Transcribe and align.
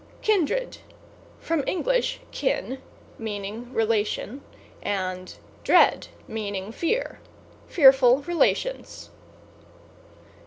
=KINDRED= 0.23 0.79
From 1.37 1.63
Eng. 1.67 1.83
kin, 2.31 2.81
meaning 3.19 3.71
relation, 3.71 4.41
and 4.81 5.35
dread, 5.63 6.07
meaning 6.27 6.71
fear; 6.71 7.19
fearful 7.67 8.23
relations. 8.23 9.11